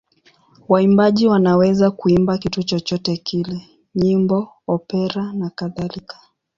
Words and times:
Waimbaji 0.69 1.27
wanaweza 1.27 1.91
kuimba 1.91 2.37
kitu 2.37 2.63
chochote 2.63 3.17
kile: 3.17 3.67
nyimbo, 3.95 4.49
opera 4.67 5.33
nakadhalika. 5.33 6.17